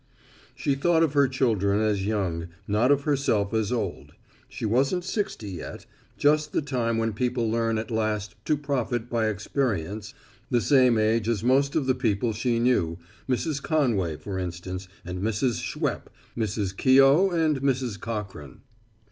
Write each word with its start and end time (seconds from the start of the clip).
She 0.55 0.73
thought 0.73 1.03
of 1.03 1.13
her 1.13 1.27
children 1.27 1.79
as 1.79 2.07
young, 2.07 2.47
not 2.67 2.89
of 2.89 3.03
herself 3.03 3.53
as 3.53 3.71
old. 3.71 4.13
She 4.49 4.65
wasn't 4.65 5.03
sixty 5.03 5.51
yet, 5.51 5.85
just 6.17 6.53
the 6.53 6.61
time 6.63 6.97
when 6.97 7.13
people 7.13 7.51
learn 7.51 7.77
at 7.77 7.91
last 7.91 8.33
to 8.45 8.57
profit 8.57 9.11
by 9.11 9.27
experience 9.27 10.15
the 10.49 10.59
same 10.59 10.97
age 10.97 11.29
as 11.29 11.43
most 11.43 11.75
of 11.75 11.85
the 11.85 11.93
people 11.93 12.33
she 12.33 12.57
knew, 12.57 12.97
Mrs. 13.29 13.61
Conway, 13.61 14.17
for 14.17 14.39
instance, 14.39 14.87
and 15.05 15.21
Mrs. 15.21 15.61
Schweppe, 15.61 16.09
Mrs. 16.35 16.75
Keough 16.75 17.31
and 17.31 17.61
Mrs. 17.61 17.99
Cochrane. 17.99 18.61